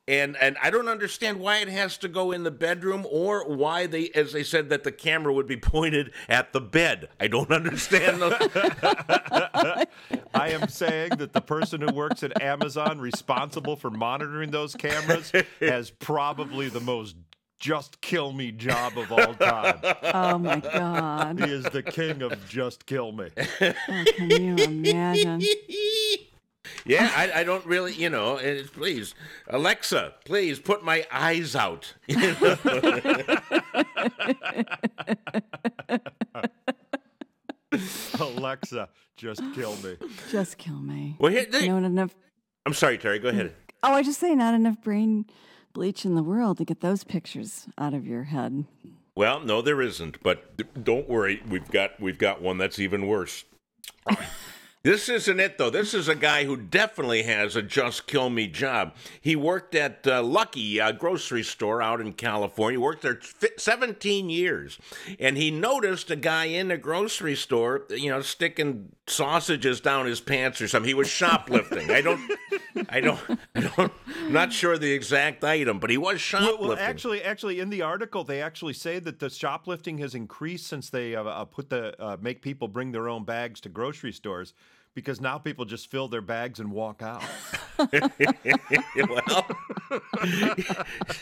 And 0.09 0.35
and 0.37 0.57
I 0.59 0.71
don't 0.71 0.87
understand 0.87 1.39
why 1.39 1.57
it 1.57 1.67
has 1.67 1.95
to 1.99 2.07
go 2.07 2.31
in 2.31 2.41
the 2.41 2.49
bedroom 2.49 3.05
or 3.11 3.47
why 3.47 3.85
they 3.85 4.09
as 4.15 4.33
they 4.33 4.43
said 4.43 4.69
that 4.69 4.83
the 4.83 4.91
camera 4.91 5.31
would 5.31 5.45
be 5.45 5.57
pointed 5.75 6.11
at 6.27 6.51
the 6.51 6.59
bed. 6.59 7.09
I 7.19 7.27
don't 7.27 7.51
understand 7.51 8.19
the 8.19 9.87
I 10.33 10.49
am 10.49 10.67
saying 10.67 11.17
that 11.17 11.33
the 11.33 11.41
person 11.41 11.81
who 11.81 11.93
works 11.93 12.23
at 12.23 12.41
Amazon 12.41 12.99
responsible 12.99 13.75
for 13.75 13.91
monitoring 13.91 14.49
those 14.49 14.75
cameras 14.75 15.31
has 15.59 15.91
probably 15.91 16.69
the 16.69 16.79
most 16.79 17.15
just 17.59 18.01
kill 18.01 18.31
me 18.31 18.51
job 18.51 18.97
of 18.97 19.11
all 19.11 19.35
time. 19.35 19.79
Oh 20.11 20.39
my 20.39 20.59
God! 20.59 21.39
He 21.39 21.51
is 21.51 21.65
the 21.65 21.83
king 21.83 22.23
of 22.23 22.49
just 22.49 22.87
kill 22.87 23.11
me. 23.11 23.27
Oh, 23.37 23.73
can 24.17 24.29
you 24.31 24.55
imagine? 24.55 25.41
Yeah, 26.85 27.11
I, 27.15 27.41
I 27.41 27.43
don't 27.43 27.65
really, 27.65 27.93
you 27.93 28.09
know, 28.09 28.37
please, 28.73 29.13
Alexa, 29.47 30.13
please 30.25 30.59
put 30.59 30.83
my 30.83 31.05
eyes 31.11 31.55
out. 31.55 31.93
Alexa, 38.19 38.89
just 39.15 39.41
kill 39.53 39.75
me. 39.77 39.97
Just 40.31 40.57
kill 40.57 40.79
me. 40.79 41.15
Well, 41.19 41.31
here, 41.31 41.45
they- 41.45 41.67
Not 41.67 41.83
enough. 41.83 42.15
I'm 42.65 42.73
sorry, 42.73 42.97
Terry, 42.97 43.19
go 43.19 43.29
ahead. 43.29 43.53
Oh, 43.83 43.93
I 43.93 44.03
just 44.03 44.19
say 44.19 44.35
not 44.35 44.53
enough 44.53 44.81
brain 44.81 45.25
bleach 45.73 46.03
in 46.05 46.15
the 46.15 46.23
world 46.23 46.57
to 46.57 46.65
get 46.65 46.81
those 46.81 47.03
pictures 47.03 47.67
out 47.77 47.93
of 47.93 48.05
your 48.05 48.23
head. 48.25 48.65
Well, 49.15 49.39
no, 49.39 49.61
there 49.61 49.81
isn't, 49.81 50.21
but 50.21 50.83
don't 50.83 51.07
worry, 51.09 51.41
we've 51.47 51.69
got 51.69 51.99
we've 51.99 52.17
got 52.17 52.41
one 52.41 52.57
that's 52.57 52.79
even 52.79 53.07
worse. 53.07 53.45
This 54.81 55.09
isn't 55.09 55.41
it, 55.41 55.57
though. 55.57 55.69
This 55.69 55.93
is 55.93 56.07
a 56.07 56.15
guy 56.15 56.45
who 56.45 56.55
definitely 56.55 57.23
has 57.23 57.57
a 57.57 57.61
just 57.61 58.07
kill 58.07 58.29
me 58.29 58.47
job. 58.47 58.95
He 59.19 59.35
worked 59.35 59.75
at 59.75 60.07
uh, 60.07 60.23
Lucky 60.23 60.79
uh, 60.79 60.93
grocery 60.93 61.43
store 61.43 61.81
out 61.81 61.99
in 61.99 62.13
California. 62.13 62.79
Worked 62.79 63.01
there 63.01 63.15
fi- 63.15 63.49
17 63.57 64.29
years, 64.29 64.79
and 65.19 65.35
he 65.35 65.51
noticed 65.51 66.09
a 66.11 66.15
guy 66.15 66.45
in 66.45 66.69
the 66.69 66.77
grocery 66.77 67.35
store, 67.35 67.83
you 67.89 68.09
know, 68.09 68.21
sticking 68.21 68.93
sausages 69.05 69.81
down 69.81 70.05
his 70.05 70.21
pants 70.21 70.61
or 70.61 70.69
something. 70.69 70.87
He 70.87 70.93
was 70.93 71.09
shoplifting. 71.09 71.91
I 71.91 71.99
don't, 71.99 72.21
I 72.87 73.01
don't, 73.01 73.19
I 73.55 73.59
don't. 73.59 73.91
I'm 74.23 74.31
not 74.31 74.53
sure 74.53 74.77
the 74.77 74.93
exact 74.93 75.43
item, 75.43 75.79
but 75.79 75.89
he 75.89 75.97
was 75.97 76.21
shoplifting. 76.21 76.67
well, 76.69 76.77
actually, 76.79 77.21
actually, 77.21 77.59
in 77.59 77.69
the 77.69 77.81
article, 77.81 78.23
they 78.23 78.41
actually 78.41 78.75
say 78.75 78.99
that 78.99 79.19
the 79.19 79.29
shoplifting 79.29 79.97
has 79.97 80.15
increased 80.15 80.67
since 80.67 80.89
they 80.89 81.17
uh, 81.17 81.23
uh, 81.25 81.43
put 81.43 81.69
the 81.69 82.01
uh, 82.01 82.15
make 82.21 82.41
people 82.41 82.69
bring 82.69 82.93
their 82.93 83.09
own 83.09 83.25
bags 83.25 83.59
to 83.59 83.67
grocery 83.67 84.13
stores 84.13 84.53
because 84.99 85.21
now 85.21 85.37
people 85.37 85.65
just 85.65 85.89
fill 85.89 86.07
their 86.07 86.21
bags 86.21 86.59
and 86.59 86.71
walk 86.71 87.01
out. 87.01 87.23
well, 87.79 89.45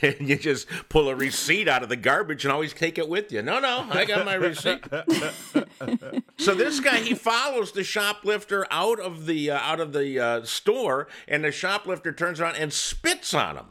you 0.19 0.37
just 0.37 0.67
pull 0.89 1.09
a 1.09 1.15
receipt 1.15 1.67
out 1.67 1.83
of 1.83 1.89
the 1.89 1.95
garbage 1.95 2.45
and 2.45 2.51
always 2.51 2.73
take 2.73 2.97
it 2.97 3.07
with 3.07 3.31
you. 3.31 3.41
No, 3.41 3.59
no, 3.59 3.85
I 3.89 4.05
got 4.05 4.25
my 4.25 4.33
receipt. 4.33 4.83
so 6.37 6.55
this 6.55 6.79
guy, 6.79 6.97
he 6.97 7.13
follows 7.13 7.71
the 7.71 7.83
shoplifter 7.83 8.65
out 8.71 8.99
of 8.99 9.25
the 9.25 9.51
uh, 9.51 9.59
out 9.59 9.79
of 9.79 9.93
the 9.93 10.19
uh, 10.19 10.43
store, 10.43 11.07
and 11.27 11.43
the 11.43 11.51
shoplifter 11.51 12.11
turns 12.11 12.39
around 12.39 12.55
and 12.55 12.73
spits 12.73 13.33
on 13.33 13.57
him. 13.57 13.65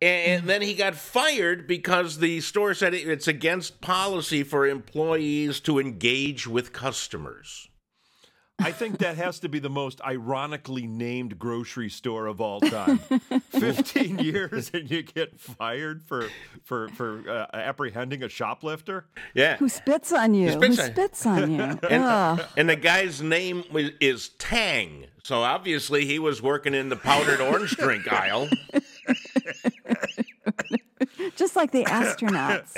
And 0.00 0.48
then 0.48 0.62
he 0.62 0.74
got 0.74 0.96
fired 0.96 1.68
because 1.68 2.18
the 2.18 2.40
store 2.40 2.74
said 2.74 2.92
it's 2.92 3.28
against 3.28 3.80
policy 3.80 4.42
for 4.42 4.66
employees 4.66 5.60
to 5.60 5.78
engage 5.78 6.48
with 6.48 6.72
customers. 6.72 7.68
I 8.62 8.72
think 8.72 8.98
that 8.98 9.16
has 9.16 9.40
to 9.40 9.48
be 9.48 9.58
the 9.58 9.68
most 9.70 10.00
ironically 10.02 10.86
named 10.86 11.38
grocery 11.38 11.88
store 11.90 12.26
of 12.26 12.40
all 12.40 12.60
time. 12.60 12.98
Fifteen 13.50 14.18
years 14.18 14.70
and 14.72 14.90
you 14.90 15.02
get 15.02 15.38
fired 15.40 16.02
for 16.02 16.28
for 16.64 16.88
for 16.90 17.22
uh, 17.28 17.46
apprehending 17.54 18.22
a 18.22 18.28
shoplifter. 18.28 19.06
Yeah. 19.34 19.56
Who 19.56 19.68
spits 19.68 20.12
on 20.12 20.34
you? 20.34 20.52
spits 20.52 20.76
Who 20.76 20.82
on- 20.82 20.90
spits 20.92 21.26
on 21.26 21.50
you? 21.50 21.60
And, 21.90 22.04
Ugh. 22.04 22.42
and 22.56 22.68
the 22.68 22.76
guy's 22.76 23.20
name 23.22 23.64
was, 23.72 23.90
is 24.00 24.30
Tang. 24.38 25.06
So 25.24 25.42
obviously 25.42 26.04
he 26.06 26.18
was 26.18 26.40
working 26.42 26.74
in 26.74 26.88
the 26.88 26.96
powdered 26.96 27.40
orange 27.40 27.76
drink 27.76 28.10
aisle. 28.12 28.48
Just 31.36 31.56
like 31.56 31.72
the 31.72 31.84
astronauts. 31.84 32.72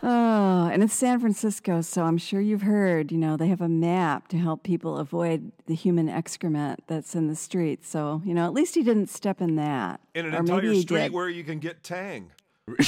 Oh, 0.00 0.70
and 0.72 0.82
it's 0.82 0.94
San 0.94 1.18
Francisco, 1.18 1.80
so 1.80 2.04
I'm 2.04 2.18
sure 2.18 2.40
you've 2.40 2.62
heard, 2.62 3.10
you 3.10 3.18
know, 3.18 3.36
they 3.36 3.48
have 3.48 3.60
a 3.60 3.68
map 3.68 4.28
to 4.28 4.38
help 4.38 4.62
people 4.62 4.96
avoid 4.96 5.50
the 5.66 5.74
human 5.74 6.08
excrement 6.08 6.84
that's 6.86 7.16
in 7.16 7.26
the 7.26 7.34
streets. 7.34 7.88
So, 7.88 8.22
you 8.24 8.32
know, 8.32 8.44
at 8.44 8.52
least 8.52 8.76
he 8.76 8.84
didn't 8.84 9.10
step 9.10 9.40
in 9.40 9.56
that. 9.56 10.00
In 10.14 10.26
an 10.26 10.34
or 10.36 10.42
maybe 10.42 10.56
entire 10.56 10.72
he 10.72 10.80
street 10.82 10.98
did. 10.98 11.12
where 11.12 11.28
you 11.28 11.42
can 11.42 11.58
get 11.58 11.82
tang. 11.82 12.30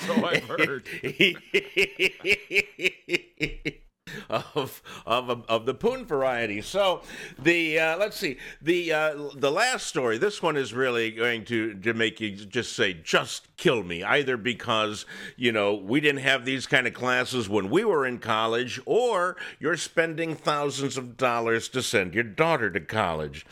So 0.00 0.24
I've 0.24 0.44
heard. 0.44 0.88
of, 4.30 4.82
of 5.06 5.44
of 5.48 5.66
the 5.66 5.74
poon 5.74 6.04
variety. 6.04 6.60
So 6.60 7.02
the 7.38 7.78
uh, 7.78 7.96
let's 7.98 8.16
see 8.16 8.38
the 8.60 8.92
uh, 8.92 9.28
the 9.34 9.50
last 9.50 9.86
story. 9.86 10.18
This 10.18 10.42
one 10.42 10.56
is 10.56 10.72
really 10.74 11.10
going 11.10 11.44
to 11.46 11.74
to 11.74 11.94
make 11.94 12.20
you 12.20 12.30
just 12.34 12.74
say 12.74 12.94
just 12.94 13.54
kill 13.56 13.82
me. 13.82 14.02
Either 14.02 14.36
because 14.36 15.06
you 15.36 15.52
know 15.52 15.74
we 15.74 16.00
didn't 16.00 16.22
have 16.22 16.44
these 16.44 16.66
kind 16.66 16.86
of 16.86 16.94
classes 16.94 17.48
when 17.48 17.70
we 17.70 17.84
were 17.84 18.06
in 18.06 18.18
college, 18.18 18.80
or 18.86 19.36
you're 19.58 19.76
spending 19.76 20.34
thousands 20.34 20.96
of 20.96 21.16
dollars 21.16 21.68
to 21.70 21.82
send 21.82 22.14
your 22.14 22.24
daughter 22.24 22.70
to 22.70 22.80
college. 22.80 23.46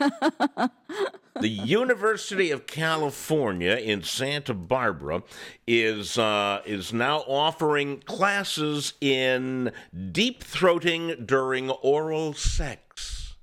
The 1.40 1.48
University 1.48 2.50
of 2.50 2.66
California 2.66 3.74
in 3.74 4.02
Santa 4.02 4.52
Barbara 4.52 5.22
is 5.66 6.18
uh, 6.18 6.60
is 6.66 6.92
now 6.92 7.20
offering 7.20 8.00
classes 8.00 8.92
in 9.00 9.72
deep 10.12 10.44
throating 10.44 11.26
during 11.26 11.70
oral 11.70 12.34
sex. 12.34 13.36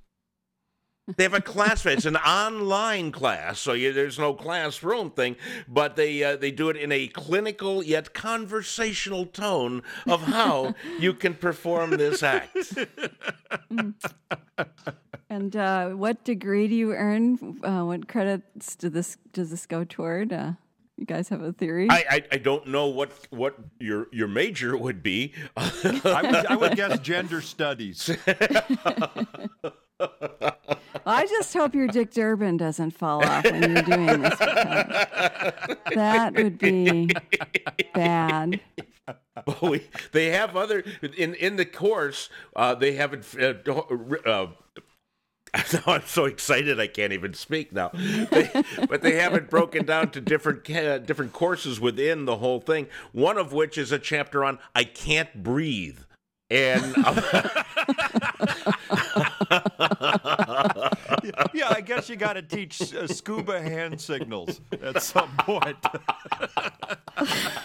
They 1.16 1.24
have 1.24 1.34
a 1.34 1.42
class. 1.42 1.86
It's 1.88 2.06
an 2.06 2.18
online 2.18 3.12
class, 3.12 3.60
so 3.60 3.74
you, 3.74 3.94
there's 3.94 4.20
no 4.20 4.34
classroom 4.34 5.10
thing. 5.10 5.36
But 5.68 5.96
they 5.96 6.24
uh, 6.24 6.36
they 6.36 6.52
do 6.52 6.70
it 6.70 6.78
in 6.78 6.92
a 6.92 7.08
clinical 7.08 7.82
yet 7.82 8.14
conversational 8.14 9.26
tone 9.26 9.82
of 10.06 10.22
how 10.22 10.76
you 11.00 11.16
can 11.16 11.34
perform 11.34 11.92
this 11.92 12.22
act. 12.22 12.58
And 15.30 15.56
uh, 15.56 15.90
what 15.90 16.24
degree 16.24 16.68
do 16.68 16.76
you 16.76 16.94
earn? 16.94 17.60
Uh, 17.64 17.84
what 17.84 18.08
credits 18.08 18.76
do 18.76 18.90
this 18.90 19.18
does 19.34 19.50
this 19.50 19.66
go 19.66 19.84
toward? 19.84 20.32
Uh, 20.32 20.54
you 20.98 21.06
guys 21.06 21.30
have 21.30 21.42
a 21.42 21.52
theory? 21.54 21.88
I, 21.90 22.06
I, 22.10 22.24
I 22.34 22.38
don't 22.38 22.68
know 22.68 22.88
what 22.88 23.12
what 23.30 23.56
your 23.80 24.08
your 24.12 24.28
major 24.28 24.76
would 24.78 25.04
be. 25.04 25.34
I 25.58 26.02
would, 26.04 26.46
I 26.46 26.56
would 26.56 26.76
guess 26.76 27.00
gender 27.00 27.42
studies. 27.42 28.10
I 31.06 31.26
just 31.28 31.54
hope 31.54 31.76
your 31.76 31.88
Dick 31.88 32.12
Durbin 32.12 32.58
doesn't 32.58 32.92
fall 32.92 33.24
off 33.24 33.44
when 33.46 33.72
you're 33.72 33.82
doing 33.84 34.22
this. 34.22 34.40
That 35.94 36.34
would 36.36 36.58
be 36.58 37.10
bad. 37.94 38.60
But 39.46 39.62
we, 39.62 39.88
they 40.12 40.32
have 40.32 40.56
other 40.56 40.84
in 41.02 41.36
in 41.36 41.58
the 41.58 41.66
course. 41.66 42.30
Uh, 42.56 42.76
they 42.76 42.94
haven't. 42.94 43.26
Uh, 43.40 43.54
uh, 44.26 44.48
I'm 45.88 46.04
so 46.06 46.26
excited 46.26 46.80
I 46.80 46.88
can't 46.88 47.14
even 47.14 47.34
speak 47.34 47.72
now. 47.72 47.90
They, 47.94 48.50
but 48.90 49.02
they 49.02 49.16
have 49.16 49.34
it 49.34 49.50
broken 49.50 49.86
down 49.86 50.12
to 50.12 50.22
different 50.22 50.64
ca- 50.64 51.00
different 51.00 51.34
courses 51.34 51.80
within 51.80 52.26
the 52.26 52.38
whole 52.38 52.60
thing. 52.60 52.88
One 53.12 53.38
of 53.38 53.54
which 53.54 53.78
is 53.78 53.92
a 53.92 54.00
chapter 54.00 54.44
on 54.44 54.60
I 54.76 54.84
can't 54.84 55.44
breathe. 55.44 56.00
And 56.50 56.96
yeah, 61.54 61.68
I 61.70 61.84
guess 61.86 62.08
you 62.08 62.16
got 62.16 62.34
to 62.34 62.42
teach 62.42 62.94
uh, 62.94 63.06
scuba 63.08 63.62
hand 63.62 64.00
signals 64.00 64.62
at 64.82 65.04
some 65.04 65.30
point. 65.40 65.78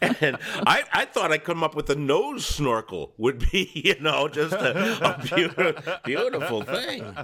and 0.00 0.36
I, 0.66 0.84
I 0.92 1.04
thought 1.06 1.32
I'd 1.32 1.44
come 1.44 1.62
up 1.62 1.74
with 1.74 1.90
a 1.90 1.94
nose 1.96 2.46
snorkel 2.46 3.14
would 3.18 3.50
be, 3.50 3.70
you 3.84 3.98
know, 4.00 4.28
just 4.28 4.54
a, 4.54 5.14
a 5.14 5.18
beautiful, 5.34 5.72
beautiful 6.04 6.62
thing. 6.62 7.14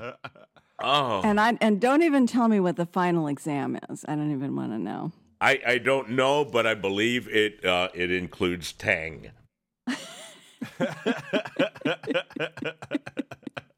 Oh, 0.78 1.22
And 1.24 1.40
I 1.40 1.56
and 1.60 1.80
don't 1.80 2.02
even 2.02 2.26
tell 2.26 2.48
me 2.48 2.60
what 2.60 2.76
the 2.76 2.86
final 2.86 3.28
exam 3.28 3.78
is. 3.88 4.04
I 4.06 4.14
don't 4.14 4.32
even 4.32 4.54
want 4.56 4.72
to 4.72 4.78
know. 4.78 5.12
I, 5.40 5.60
I 5.66 5.78
don't 5.78 6.10
know, 6.10 6.44
but 6.44 6.66
I 6.66 6.74
believe 6.74 7.28
it 7.28 7.64
uh, 7.64 7.88
it 7.94 8.10
includes 8.10 8.72
Tang. 8.72 9.30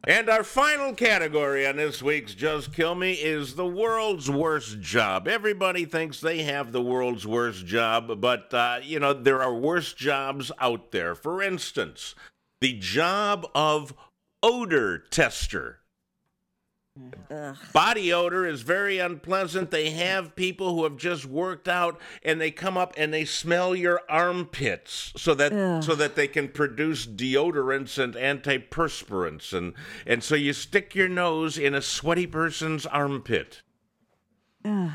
and 0.07 0.28
our 0.28 0.45
final 0.45 0.95
category 0.95 1.67
on 1.67 1.76
this 1.76 2.02
week's 2.02 2.35
Just 2.35 2.73
Kill 2.73 2.95
Me 2.95 3.14
is 3.14 3.55
the 3.57 3.67
world's 3.67 4.31
worst 4.31 4.81
job. 4.81 5.26
Everybody 5.26 5.85
thinks 5.85 6.21
they 6.21 6.43
have 6.45 6.71
the 6.71 6.83
world's 6.83 7.26
worst 7.26 7.67
job, 7.67 8.21
but, 8.21 8.55
uh, 8.55 8.78
you 8.83 9.00
know, 9.00 9.12
there 9.12 9.43
are 9.43 9.55
worse 9.55 9.93
jobs 9.93 10.52
out 10.61 10.93
there. 10.93 11.14
For 11.14 11.43
instance, 11.43 12.14
the 12.61 12.75
job 12.75 13.47
of 13.55 13.93
odor 14.43 14.99
tester. 14.99 15.77
Body 17.73 18.12
odor 18.12 18.47
is 18.47 18.62
very 18.62 18.99
unpleasant. 18.99 19.71
They 19.71 19.90
have 19.90 20.35
people 20.35 20.75
who 20.75 20.85
have 20.85 20.97
just 20.97 21.26
worked 21.26 21.69
out 21.69 22.00
and 22.23 22.40
they 22.40 22.50
come 22.50 22.76
up 22.76 22.95
and 22.97 23.12
they 23.12 23.25
smell 23.25 23.75
your 23.76 24.00
armpits 24.09 25.12
so 25.17 25.35
that 25.35 25.52
Ugh. 25.52 25.83
so 25.83 25.95
that 25.95 26.17
they 26.17 26.26
can 26.28 26.49
produce 26.49 27.07
deodorants 27.07 27.99
and 28.02 28.14
antiperspirants 28.14 29.52
and 29.52 29.75
and 30.07 30.23
so 30.25 30.35
you 30.35 30.52
stick 30.52 30.95
your 30.95 31.09
nose 31.09 31.59
in 31.59 31.75
a 31.75 31.83
sweaty 31.83 32.26
person's 32.26 32.87
armpit. 32.87 33.62
I, 34.64 34.90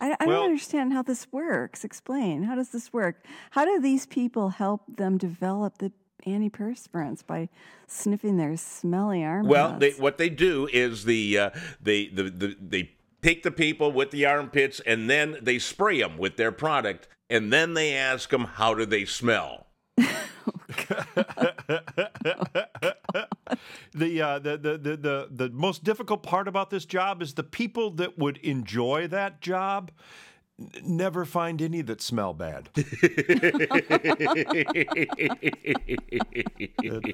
I 0.00 0.16
Well- 0.26 0.42
don't 0.42 0.44
understand 0.50 0.92
how 0.92 1.02
this 1.02 1.26
works. 1.32 1.84
Explain. 1.84 2.42
How 2.44 2.54
does 2.54 2.70
this 2.70 2.92
work? 2.92 3.24
How 3.52 3.64
do 3.64 3.80
these 3.80 4.06
people 4.06 4.50
help 4.50 4.82
them 4.96 5.16
develop 5.18 5.78
the 5.78 5.92
antiperspirants 6.26 7.26
by 7.26 7.48
sniffing 7.86 8.36
their 8.36 8.56
smelly 8.56 9.24
armpits? 9.24 9.50
Well, 9.50 9.78
they, 9.78 9.90
what 9.92 10.18
they 10.18 10.28
do 10.28 10.68
is 10.72 11.04
the 11.04 11.38
uh, 11.38 11.50
they 11.80 12.08
the, 12.08 12.24
the 12.24 12.56
they 12.60 12.90
take 13.22 13.42
the 13.42 13.50
people 13.50 13.92
with 13.92 14.10
the 14.10 14.24
armpits 14.24 14.80
and 14.86 15.10
then 15.10 15.36
they 15.42 15.58
spray 15.58 16.00
them 16.00 16.18
with 16.18 16.36
their 16.36 16.52
product 16.52 17.08
and 17.28 17.52
then 17.52 17.74
they 17.74 17.94
ask 17.94 18.30
them 18.30 18.44
how 18.44 18.74
do 18.74 18.86
they 18.86 19.04
smell. 19.04 19.66
The, 23.94 24.20
uh, 24.20 24.38
the, 24.38 24.58
the, 24.58 24.76
the, 24.76 24.96
the, 24.96 25.28
the 25.30 25.48
most 25.50 25.82
difficult 25.82 26.22
part 26.22 26.48
about 26.48 26.68
this 26.68 26.84
job 26.84 27.22
is 27.22 27.32
the 27.32 27.42
people 27.42 27.90
that 27.92 28.18
would 28.18 28.36
enjoy 28.38 29.08
that 29.08 29.40
job 29.40 29.90
n- 29.90 30.04
never 30.82 31.24
find 31.24 31.60
any 31.60 31.82
that 31.82 32.00
smell 32.00 32.32
bad. 32.32 32.68
it, 32.74 33.70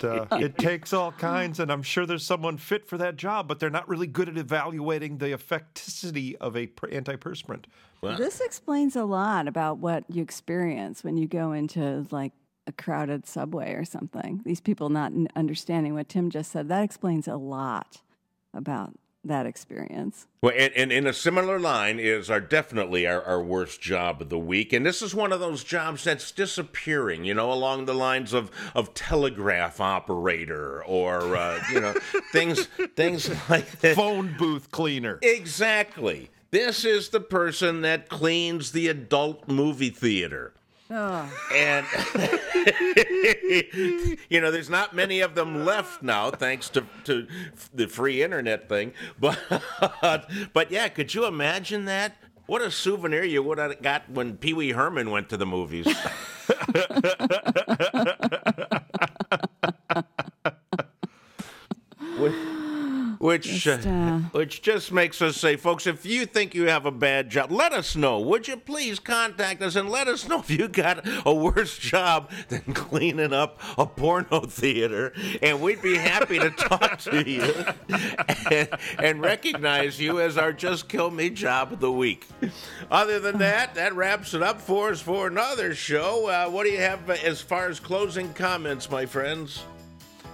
uh, 0.05 0.27
it 0.33 0.57
takes 0.59 0.93
all 0.93 1.13
kinds, 1.13 1.59
and 1.59 1.73
I'm 1.73 1.83
sure 1.83 2.07
there's 2.07 2.25
someone 2.25 2.57
fit 2.57 2.87
for 2.87 2.97
that 2.99 3.17
job, 3.17 3.49
but 3.49 3.59
they're 3.59 3.71
not 3.71 3.89
really 3.89 4.07
good 4.07 4.29
at 4.29 4.39
evaluating 4.39 5.19
the 5.19 5.27
effectivity 5.27 6.37
of 6.37 6.57
a 6.57 6.69
per- 6.69 6.89
antiperspirant. 6.89 7.65
This 8.03 8.41
explains 8.41 8.97
a 8.97 9.05
lot 9.05 9.47
about 9.47 9.79
what 9.79 10.05
you 10.09 10.23
experience 10.23 11.05
when 11.05 11.17
you 11.17 11.29
go 11.29 11.53
into 11.53 12.07
like 12.11 12.33
a 12.67 12.73
crowded 12.73 13.27
subway 13.27 13.75
or 13.75 13.85
something. 13.85 14.41
These 14.45 14.61
people 14.61 14.89
not 14.89 15.13
understanding 15.37 15.95
what 15.95 16.09
Tim 16.09 16.31
just 16.31 16.53
said, 16.53 16.69
that 16.69 16.83
explains 16.83 17.29
a 17.29 17.37
lot 17.37 18.03
about 18.55 18.95
that 19.25 19.47
experience. 19.47 20.26
Well, 20.43 20.55
and, 20.57 20.73
and 20.75 20.93
in 20.93 21.07
a 21.07 21.12
similar 21.12 21.59
line 21.59 21.99
is 21.99 22.29
our 22.31 22.41
definitely 22.41 23.07
our, 23.07 23.23
our 23.23 23.43
worst 23.43 23.81
job 23.81 24.21
of 24.21 24.29
the 24.29 24.38
week, 24.38 24.73
and 24.73 24.85
this 24.85 25.02
is 25.02 25.14
one 25.14 25.33
of 25.33 25.41
those 25.41 25.62
jobs 25.62 26.05
that's 26.05 26.33
disappearing. 26.33 27.25
You 27.25 27.35
know, 27.35 27.53
along 27.53 27.85
the 27.85 27.94
lines 27.94 28.33
of 28.33 28.51
of 28.75 28.94
telegraph 28.94 29.81
operator 29.81 30.83
or 30.85 31.37
uh, 31.37 31.62
you 31.73 31.81
know 31.81 31.92
things 32.33 32.66
things 32.97 33.31
like 33.49 33.70
that. 33.81 33.97
Phone 33.97 34.35
booth 34.38 34.70
cleaner. 34.70 35.18
Exactly. 35.23 36.31
This 36.51 36.85
is 36.85 37.09
the 37.09 37.20
person 37.20 37.81
that 37.81 38.11
cleans 38.11 38.73
the 38.73 38.88
adult 38.88 39.49
movie 39.49 39.88
theater. 39.88 40.53
Oh. 40.90 41.31
And 41.55 41.87
you 44.29 44.40
know, 44.40 44.51
there's 44.51 44.68
not 44.68 44.95
many 44.95 45.21
of 45.21 45.35
them 45.35 45.64
left 45.64 46.03
now, 46.03 46.31
thanks 46.31 46.68
to, 46.71 46.85
to 47.05 47.27
the 47.73 47.87
free 47.88 48.23
internet 48.23 48.68
thing. 48.68 48.92
But 49.21 49.38
but 50.53 50.71
yeah, 50.71 50.88
could 50.88 51.14
you 51.14 51.27
imagine 51.27 51.85
that? 51.87 52.16
What 52.47 52.61
a 52.61 52.71
souvenir 52.71 53.25
you 53.25 53.42
would 53.42 53.59
have 53.59 53.81
got 53.81 54.11
when 54.11 54.37
Pee 54.37 54.53
Wee 54.53 54.73
Herman 54.73 55.11
went 55.11 55.29
to 55.31 55.37
the 55.37 55.47
movies. 55.47 55.87
Which- 62.18 62.35
which 63.23 63.45
Just, 63.45 63.87
uh, 63.87 64.19
which 64.33 64.63
just 64.63 64.91
makes 64.91 65.23
us 65.23 65.37
say, 65.37 65.55
folks, 65.55 65.87
if 65.87 66.05
you 66.05 66.27
think 66.27 66.57
you 66.57 66.67
have 66.67 66.87
a 66.87 66.91
bad 66.91 67.31
job, 67.31 67.53
let 67.53 67.73
us 67.73 67.95
know. 67.95 68.19
Would 68.19 68.49
you 68.49 68.57
please 68.57 68.99
contact 68.99 69.63
us 69.63 69.77
and 69.77 69.89
let 69.89 70.09
us 70.09 70.27
know 70.27 70.41
if 70.41 70.51
you 70.51 70.67
got 70.67 71.07
a 71.25 71.33
worse 71.33 71.79
job 71.79 72.33
than 72.49 72.63
cleaning 72.75 73.33
up 73.33 73.61
a 73.79 73.87
porno 73.87 74.41
theater, 74.41 75.13
and 75.41 75.61
we'd 75.61 75.81
be 75.81 75.97
happy 75.97 76.41
to 76.41 76.51
talk 76.51 76.99
to 76.99 77.23
you 77.31 77.65
and, 78.51 78.69
and 78.99 79.23
recognize 79.23 80.01
you 80.01 80.21
as 80.21 80.37
our 80.37 80.53
Just 80.53 80.89
Kill 80.89 81.13
Me 81.13 81.31
job 81.31 81.73
of 81.73 81.79
the 81.79 81.93
week. 81.93 82.27
Other 82.91 83.21
than 83.21 83.39
that, 83.39 83.77
that 83.77 83.95
wraps 83.95 84.35
it 84.35 84.43
up 84.43 84.61
for 84.61 84.91
us 84.91 85.01
for 85.01 85.29
another 85.29 85.77
show. 85.77 86.27
Uh, 86.27 86.51
what 86.51 86.65
do 86.65 86.71
you 86.71 86.81
have 86.81 87.09
as 87.09 87.41
far 87.41 87.69
as 87.69 87.79
closing 87.79 88.35
comments, 88.35 88.91
my 88.91 89.07
friends? 89.07 89.63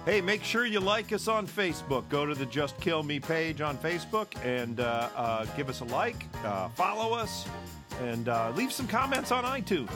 Hey, 0.09 0.21
make 0.21 0.43
sure 0.43 0.65
you 0.65 0.79
like 0.79 1.13
us 1.13 1.27
on 1.27 1.45
Facebook. 1.45 2.09
Go 2.09 2.25
to 2.25 2.33
the 2.33 2.47
Just 2.47 2.75
Kill 2.81 3.03
Me 3.03 3.19
page 3.19 3.61
on 3.61 3.77
Facebook 3.77 4.25
and 4.43 4.79
uh, 4.79 5.07
uh, 5.15 5.45
give 5.55 5.69
us 5.69 5.81
a 5.81 5.83
like, 5.83 6.25
uh, 6.43 6.67
follow 6.69 7.13
us, 7.13 7.45
and 8.01 8.27
uh, 8.27 8.51
leave 8.55 8.73
some 8.73 8.87
comments 8.87 9.31
on 9.31 9.43
iTunes. 9.43 9.91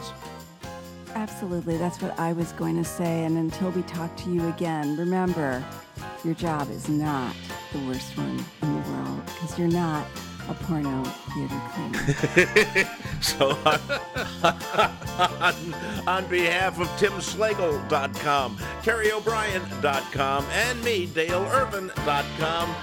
Absolutely. 1.16 1.78
That's 1.78 2.00
what 2.00 2.20
I 2.20 2.32
was 2.32 2.52
going 2.52 2.78
to 2.78 2.88
say. 2.88 3.24
And 3.24 3.40
until 3.40 3.72
we 3.72 3.82
talk 3.82 4.16
to 4.18 4.30
you 4.30 4.48
again, 4.50 4.96
remember 4.98 5.66
your 6.24 6.36
job 6.36 6.70
is 6.70 6.88
not 6.88 7.36
the 7.72 7.80
worst 7.88 8.16
one 8.16 8.46
in 8.62 8.76
the 8.84 8.90
world 8.92 9.26
because 9.26 9.58
you're 9.58 9.68
not 9.68 10.06
a 10.50 10.54
porno 10.54 11.04
theater 11.34 11.62
cleaner. 11.74 12.90
So, 13.24 13.52
on, 13.66 13.80
on, 15.42 15.56
on 16.06 16.28
behalf 16.28 16.78
of 16.78 16.88
TimSlagle.com, 17.00 18.58
TerryO'Brien.com, 18.58 20.46
and 20.52 20.84
me, 20.84 21.08
DaleIrvin.com, 21.08 22.76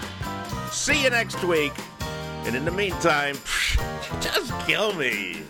see 0.71 1.03
you 1.03 1.11
next 1.11 1.45
week. 1.45 1.75
And 2.47 2.57
in 2.57 2.65
the 2.65 2.71
meantime, 2.71 3.37
just 4.21 4.59
kill 4.67 4.95
me. 4.95 5.43